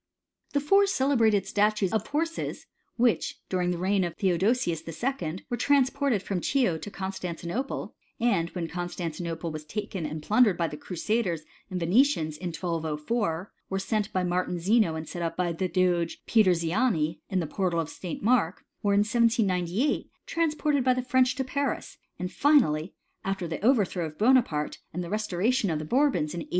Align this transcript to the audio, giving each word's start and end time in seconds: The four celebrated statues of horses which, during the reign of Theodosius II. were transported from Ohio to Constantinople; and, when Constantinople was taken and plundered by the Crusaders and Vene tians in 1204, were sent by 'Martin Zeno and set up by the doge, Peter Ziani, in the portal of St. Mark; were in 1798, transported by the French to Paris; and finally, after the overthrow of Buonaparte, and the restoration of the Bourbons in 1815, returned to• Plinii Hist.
The 0.53 0.59
four 0.59 0.87
celebrated 0.87 1.45
statues 1.45 1.93
of 1.93 2.07
horses 2.07 2.65
which, 2.95 3.39
during 3.49 3.69
the 3.69 3.77
reign 3.77 4.03
of 4.03 4.15
Theodosius 4.15 4.81
II. 4.87 5.45
were 5.47 5.55
transported 5.57 6.23
from 6.23 6.39
Ohio 6.39 6.79
to 6.79 6.89
Constantinople; 6.89 7.93
and, 8.19 8.49
when 8.55 8.67
Constantinople 8.67 9.51
was 9.51 9.63
taken 9.63 10.07
and 10.07 10.23
plundered 10.23 10.57
by 10.57 10.67
the 10.69 10.75
Crusaders 10.75 11.41
and 11.69 11.79
Vene 11.79 12.01
tians 12.03 12.35
in 12.39 12.47
1204, 12.47 13.51
were 13.69 13.77
sent 13.77 14.11
by 14.11 14.23
'Martin 14.23 14.57
Zeno 14.57 14.95
and 14.95 15.07
set 15.07 15.21
up 15.21 15.37
by 15.37 15.51
the 15.51 15.67
doge, 15.67 16.23
Peter 16.25 16.53
Ziani, 16.55 17.19
in 17.29 17.39
the 17.39 17.45
portal 17.45 17.79
of 17.79 17.87
St. 17.87 18.23
Mark; 18.23 18.65
were 18.81 18.95
in 18.95 19.01
1798, 19.01 20.09
transported 20.25 20.83
by 20.83 20.95
the 20.95 21.03
French 21.03 21.35
to 21.35 21.43
Paris; 21.43 21.99
and 22.17 22.31
finally, 22.31 22.95
after 23.23 23.47
the 23.47 23.63
overthrow 23.63 24.07
of 24.07 24.17
Buonaparte, 24.17 24.79
and 24.91 25.03
the 25.03 25.11
restoration 25.11 25.69
of 25.69 25.77
the 25.77 25.85
Bourbons 25.85 25.93
in 25.93 25.99
1815, 25.99 26.09
returned 26.09 26.23
to• 26.23 26.37
Plinii 26.41 26.47
Hist. 26.47 26.49